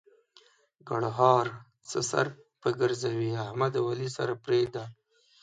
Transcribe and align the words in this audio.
ګړهار: 0.89 1.45
څه 1.89 1.99
سر 2.09 2.25
په 2.61 2.69
ګرځوې؛ 2.79 3.29
احمد 3.45 3.71
او 3.79 3.85
علي 3.91 4.09
سره 4.17 4.33
پرېږده. 4.45 4.83